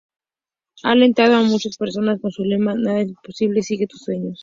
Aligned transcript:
Ha 0.81 0.89
alentando 0.89 1.35
a 1.37 1.43
muchas 1.43 1.77
personas 1.77 2.19
con 2.19 2.31
su 2.31 2.43
lema 2.43 2.73
"nada 2.73 3.01
es 3.01 3.09
imposible...sigue 3.09 3.85
tus 3.85 4.01
sueños". 4.01 4.39